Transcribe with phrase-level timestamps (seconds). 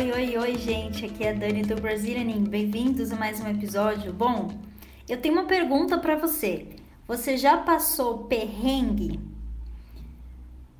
[0.00, 1.04] Oi, oi, oi, gente.
[1.04, 2.44] Aqui é a Dani do Brazilianing.
[2.44, 4.14] Bem-vindos a mais um episódio.
[4.14, 4.50] Bom,
[5.06, 6.68] eu tenho uma pergunta para você.
[7.06, 9.20] Você já passou perrengue?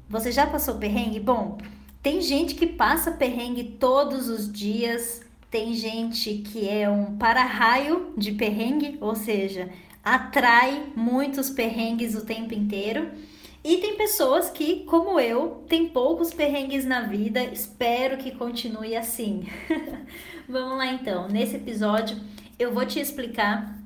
[0.09, 1.21] Você já passou perrengue?
[1.21, 1.59] Bom,
[2.03, 8.33] tem gente que passa perrengue todos os dias, tem gente que é um para-raio de
[8.33, 9.69] perrengue, ou seja,
[10.02, 13.11] atrai muitos perrengues o tempo inteiro.
[13.62, 19.46] E tem pessoas que, como eu, tem poucos perrengues na vida, espero que continue assim.
[20.48, 22.16] Vamos lá então, nesse episódio
[22.59, 23.78] eu vou te explicar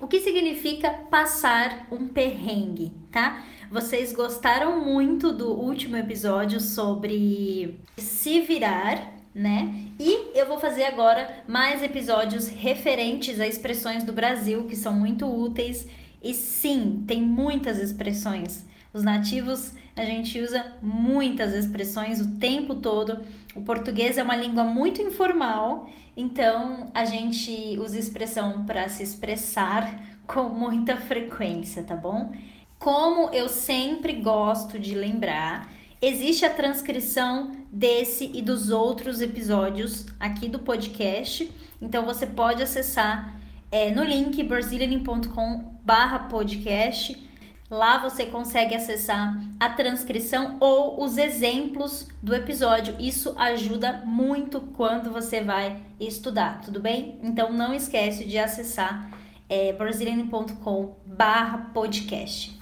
[0.00, 3.44] o que significa passar um perrengue, tá?
[3.70, 9.86] Vocês gostaram muito do último episódio sobre se virar, né?
[9.98, 15.26] E eu vou fazer agora mais episódios referentes a expressões do Brasil que são muito
[15.26, 15.86] úteis.
[16.22, 18.64] E sim, tem muitas expressões.
[18.92, 23.20] Os nativos, a gente usa muitas expressões o tempo todo.
[23.54, 30.00] O português é uma língua muito informal, então a gente usa expressão para se expressar
[30.26, 32.32] com muita frequência, tá bom?
[32.78, 40.48] Como eu sempre gosto de lembrar, existe a transcrição desse e dos outros episódios aqui
[40.48, 41.50] do podcast.
[41.80, 43.34] Então você pode acessar
[43.70, 47.26] é, no link brazilianing.com/podcast
[47.68, 52.94] Lá você consegue acessar a transcrição ou os exemplos do episódio.
[53.00, 57.18] Isso ajuda muito quando você vai estudar, tudo bem?
[57.24, 59.10] Então não esquece de acessar
[59.48, 62.56] é, brasiliane.com/podcast.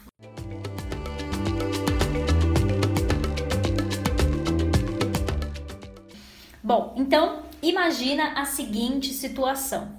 [6.63, 9.93] Bom, então imagina a seguinte situação: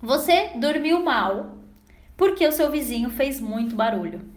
[0.00, 1.57] você dormiu mal
[2.18, 4.28] porque o seu vizinho fez muito barulho.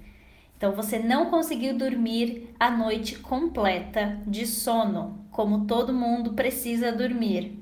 [0.56, 7.60] Então você não conseguiu dormir a noite completa de sono, como todo mundo precisa dormir.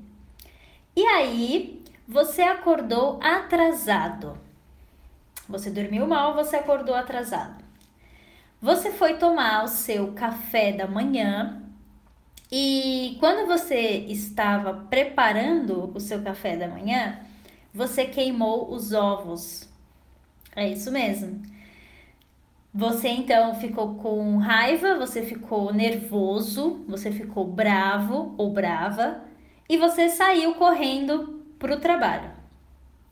[0.94, 4.38] E aí você acordou atrasado.
[5.48, 7.64] Você dormiu mal, você acordou atrasado.
[8.62, 11.64] Você foi tomar o seu café da manhã
[12.52, 17.22] e quando você estava preparando o seu café da manhã,
[17.74, 19.69] você queimou os ovos
[20.56, 21.42] é isso mesmo.
[22.74, 29.22] Você então ficou com raiva, você ficou nervoso, você ficou bravo ou brava
[29.68, 32.32] e você saiu correndo para o trabalho.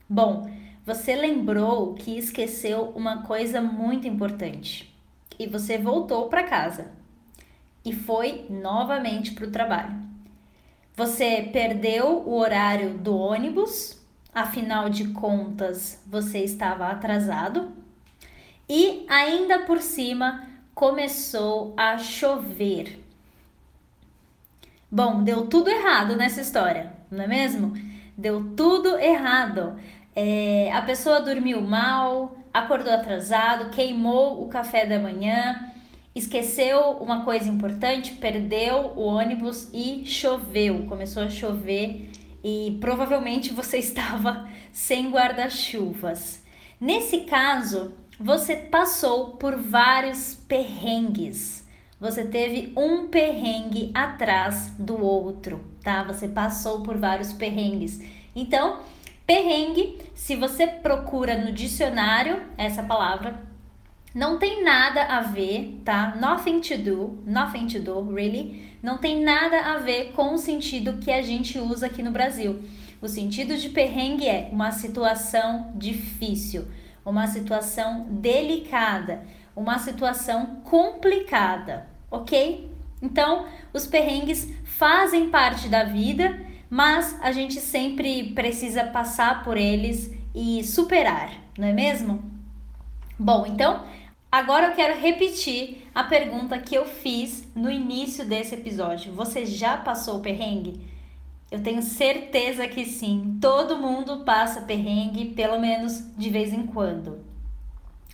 [0.08, 0.48] Bom,
[0.86, 4.94] você lembrou que esqueceu uma coisa muito importante
[5.38, 6.92] e você voltou para casa
[7.84, 9.96] e foi novamente para o trabalho.
[10.94, 13.97] Você perdeu o horário do ônibus
[14.40, 17.72] afinal de contas você estava atrasado.
[18.68, 23.02] E ainda por cima começou a chover.
[24.90, 27.72] Bom, deu tudo errado nessa história, não é mesmo?
[28.16, 29.78] Deu tudo errado.
[30.14, 35.72] É, a pessoa dormiu mal, acordou atrasado, queimou o café da manhã,
[36.14, 40.86] esqueceu uma coisa importante, perdeu o ônibus e choveu.
[40.86, 42.10] Começou a chover
[42.48, 46.42] e provavelmente você estava sem guarda-chuvas.
[46.80, 51.66] Nesse caso, você passou por vários perrengues.
[52.00, 56.04] Você teve um perrengue atrás do outro, tá?
[56.04, 58.00] Você passou por vários perrengues.
[58.34, 58.80] Então,
[59.26, 63.42] perrengue, se você procura no dicionário essa palavra,
[64.18, 66.16] não tem nada a ver, tá?
[66.20, 70.98] Nothing to do, nothing to do, really não tem nada a ver com o sentido
[70.98, 72.64] que a gente usa aqui no Brasil.
[73.00, 76.66] O sentido de perrengue é uma situação difícil,
[77.06, 79.22] uma situação delicada,
[79.54, 82.72] uma situação complicada, ok?
[83.00, 90.12] Então, os perrengues fazem parte da vida, mas a gente sempre precisa passar por eles
[90.34, 92.36] e superar, não é mesmo?
[93.16, 93.84] Bom, então
[94.30, 99.10] Agora eu quero repetir a pergunta que eu fiz no início desse episódio.
[99.14, 100.86] Você já passou o perrengue?
[101.50, 103.38] Eu tenho certeza que sim.
[103.40, 107.24] Todo mundo passa perrengue, pelo menos de vez em quando.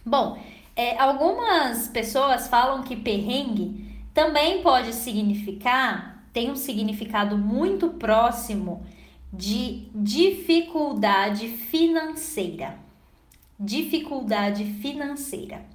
[0.07, 0.39] Bom,
[0.77, 8.87] é, algumas pessoas falam que perrengue também pode significar, tem um significado muito próximo
[9.33, 12.79] de dificuldade financeira.
[13.59, 15.74] Dificuldade financeira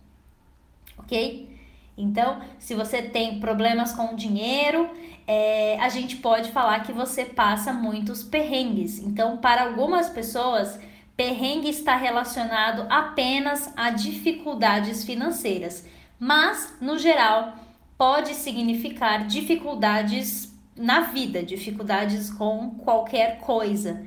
[1.00, 1.50] ok?
[1.98, 4.90] Então, se você tem problemas com dinheiro,
[5.28, 9.00] é, a gente pode falar que você passa muitos perrengues.
[9.00, 10.80] Então, para algumas pessoas,
[11.18, 15.86] perrengue está relacionado apenas a dificuldades financeiras,
[16.18, 17.54] mas, no geral,
[17.98, 24.02] pode significar dificuldades na vida, dificuldades com qualquer coisa.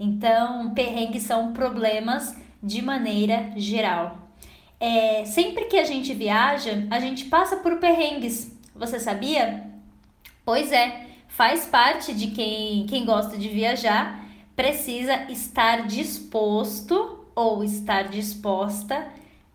[0.00, 4.23] Então, perrengues são problemas de maneira geral.
[4.80, 8.52] É, sempre que a gente viaja, a gente passa por perrengues.
[8.74, 9.64] Você sabia?
[10.44, 14.24] Pois é, faz parte de quem, quem gosta de viajar,
[14.54, 19.08] precisa estar disposto ou estar disposta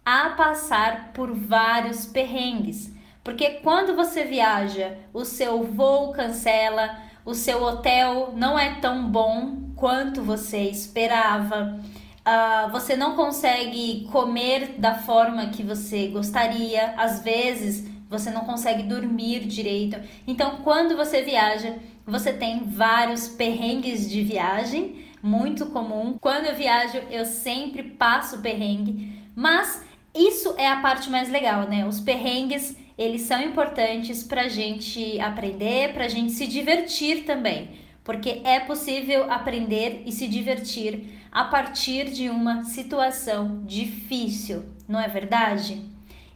[0.04, 2.94] a passar por vários perrengues.
[3.24, 9.70] Porque quando você viaja, o seu voo cancela, o seu hotel não é tão bom
[9.76, 11.80] quanto você esperava,
[12.26, 18.84] uh, você não consegue comer da forma que você gostaria, às vezes você não consegue
[18.84, 20.00] dormir direito.
[20.26, 21.76] Então, quando você viaja,
[22.06, 26.18] você tem vários perrengues de viagem, muito comum.
[26.20, 29.84] Quando eu viajo, eu sempre passo perrengue, mas
[30.16, 31.86] isso é a parte mais legal, né?
[31.86, 37.70] Os perrengues, eles são importantes para a gente aprender, para a gente se divertir também,
[38.04, 45.08] porque é possível aprender e se divertir a partir de uma situação difícil, não é
[45.08, 45.84] verdade?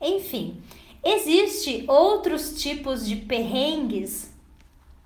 [0.01, 0.61] Enfim,
[1.03, 4.31] existe outros tipos de perrengues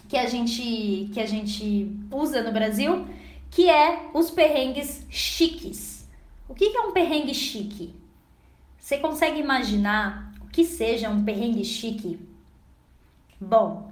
[0.07, 3.07] que a gente que a gente usa no Brasil,
[3.49, 6.07] que é os perrengues chiques.
[6.47, 7.93] O que é um perrengue chique?
[8.79, 12.19] Você consegue imaginar o que seja um perrengue chique?
[13.39, 13.91] Bom,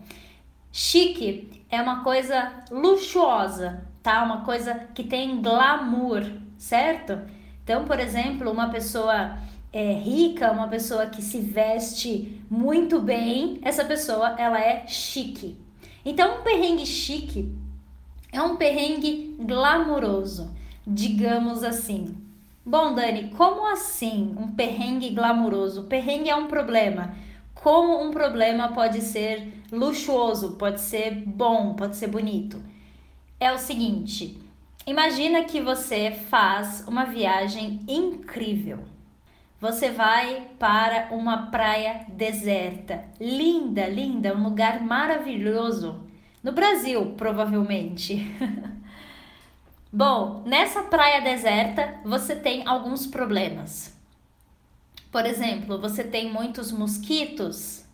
[0.72, 4.24] chique é uma coisa luxuosa, tá?
[4.24, 6.24] Uma coisa que tem glamour,
[6.58, 7.20] certo?
[7.64, 9.38] Então, por exemplo, uma pessoa
[9.74, 15.58] é, rica, uma pessoa que se veste muito bem, essa pessoa ela é chique.
[16.06, 17.52] Então, um perrengue chique
[18.32, 20.54] é um perrengue glamouroso,
[20.86, 22.16] digamos assim.
[22.66, 25.84] Bom, Dani, como assim um perrengue glamuroso?
[25.84, 27.16] Perrengue é um problema.
[27.66, 32.62] Como um problema pode ser luxuoso, pode ser bom, pode ser bonito?
[33.40, 34.40] É o seguinte:
[34.86, 38.84] imagina que você faz uma viagem incrível.
[39.60, 46.04] Você vai para uma praia deserta, linda, linda, um lugar maravilhoso.
[46.44, 48.32] No Brasil, provavelmente.
[49.92, 53.95] Bom, nessa praia deserta você tem alguns problemas.
[55.16, 57.86] Por exemplo, você tem muitos mosquitos,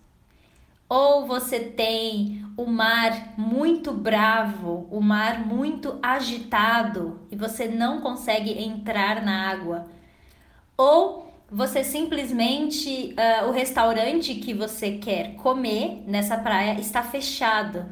[0.89, 8.59] ou você tem o mar muito bravo, o mar muito agitado e você não consegue
[8.63, 9.85] entrar na água,
[10.75, 17.85] ou você simplesmente uh, o restaurante que você quer comer nessa praia está fechado?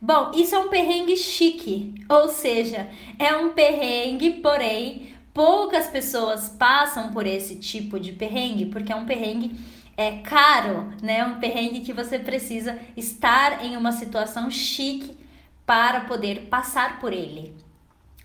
[0.00, 7.12] Bom, isso é um perrengue chique, ou seja, é um perrengue, porém poucas pessoas passam
[7.12, 9.58] por esse tipo de perrengue, porque é um perrengue
[9.96, 11.24] é caro, né?
[11.24, 15.16] Um perrengue que você precisa estar em uma situação chique
[15.66, 17.54] para poder passar por ele.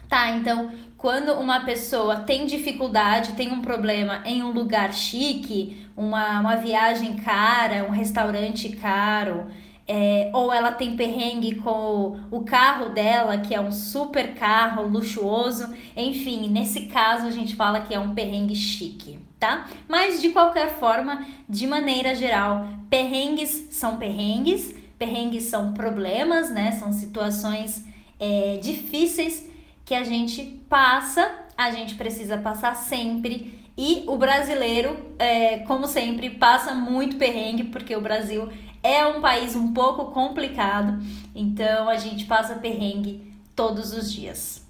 [0.08, 6.40] Tá, então, quando uma pessoa tem dificuldade, tem um problema em um lugar chique, uma,
[6.40, 9.46] uma viagem cara, um restaurante caro,
[9.92, 15.74] é, ou ela tem perrengue com o carro dela, que é um super carro luxuoso.
[15.98, 19.68] Enfim, nesse caso a gente fala que é um perrengue chique, tá?
[19.88, 26.74] Mas de qualquer forma, de maneira geral, perrengues são perrengues, perrengues são problemas, né?
[26.74, 27.84] São situações
[28.20, 29.50] é, difíceis
[29.84, 33.58] que a gente passa, a gente precisa passar sempre.
[33.76, 38.50] E o brasileiro, é, como sempre, passa muito perrengue, porque o Brasil
[38.82, 41.02] é um país um pouco complicado,
[41.36, 44.66] então a gente passa perrengue todos os dias.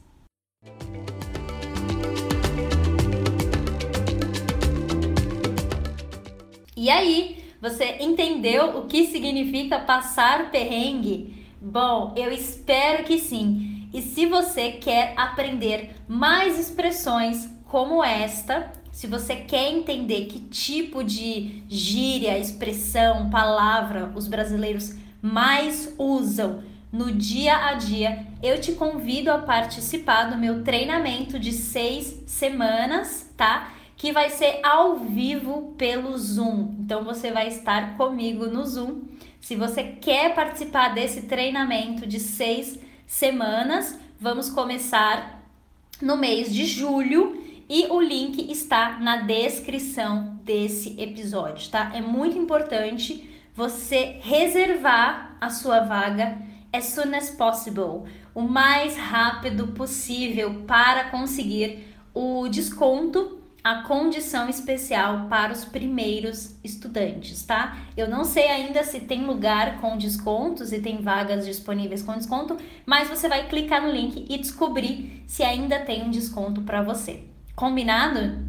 [6.75, 11.45] E aí, você entendeu o que significa passar perrengue?
[11.61, 13.89] Bom, eu espero que sim.
[13.93, 21.05] E se você quer aprender mais expressões como esta, se você quer entender que tipo
[21.05, 29.31] de gíria, expressão, palavra os brasileiros mais usam no dia a dia, eu te convido
[29.31, 33.71] a participar do meu treinamento de seis semanas, tá?
[33.95, 36.75] Que vai ser ao vivo pelo Zoom.
[36.81, 39.03] Então você vai estar comigo no Zoom.
[39.39, 42.77] Se você quer participar desse treinamento de seis
[43.07, 45.41] semanas, vamos começar
[46.01, 51.91] no mês de julho e o link está na descrição desse episódio, tá?
[51.93, 56.37] É muito importante você reservar a sua vaga
[56.73, 65.27] as soon as possible, o mais rápido possível para conseguir o desconto a condição especial
[65.29, 67.77] para os primeiros estudantes, tá?
[67.95, 72.57] Eu não sei ainda se tem lugar com descontos e tem vagas disponíveis com desconto,
[72.85, 77.28] mas você vai clicar no link e descobrir se ainda tem um desconto para você.
[77.59, 78.39] Combinado?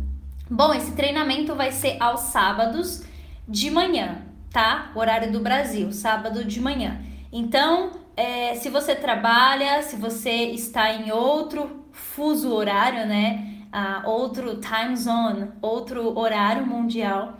[0.49, 3.05] Bom, esse treinamento vai ser aos sábados
[3.49, 4.93] de manhã, tá?
[4.95, 7.02] Horário do Brasil, sábado de manhã.
[7.33, 13.50] Então, é, se você trabalha, se você está em outro fuso horário, né?
[13.75, 17.35] uh, outro time zone, outro horário mundial,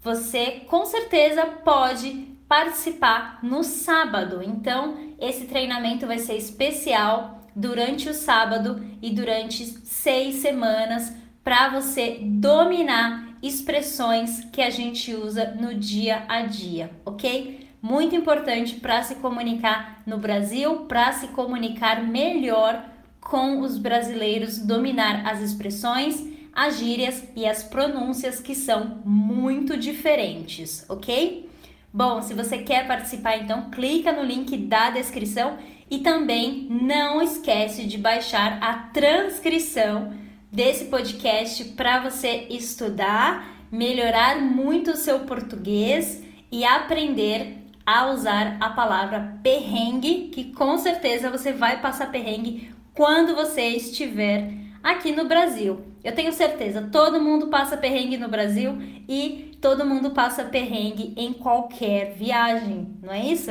[0.00, 4.42] você com certeza pode participar no sábado.
[4.42, 12.20] Então, esse treinamento vai ser especial durante o sábado e durante seis semanas para você
[12.22, 17.68] dominar expressões que a gente usa no dia a dia, ok?
[17.82, 22.88] Muito importante para se comunicar no Brasil, para se comunicar melhor
[23.20, 30.84] com os brasileiros dominar as expressões, as gírias e as pronúncias que são muito diferentes,
[30.88, 31.50] ok?
[31.92, 35.58] Bom, se você quer participar, então clica no link da descrição
[35.92, 40.14] e também não esquece de baixar a transcrição
[40.50, 48.70] desse podcast para você estudar, melhorar muito o seu português e aprender a usar a
[48.70, 54.50] palavra perrengue, que com certeza você vai passar perrengue quando você estiver
[54.82, 55.82] aqui no Brasil.
[56.02, 61.34] Eu tenho certeza, todo mundo passa perrengue no Brasil e todo mundo passa perrengue em
[61.34, 63.50] qualquer viagem, não é isso?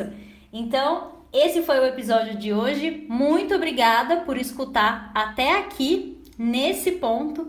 [0.51, 3.05] Então, esse foi o episódio de hoje.
[3.09, 7.47] Muito obrigada por escutar até aqui, nesse ponto.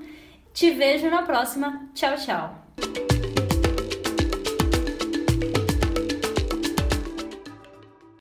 [0.53, 1.89] Te vejo na próxima.
[1.95, 2.62] Tchau, tchau.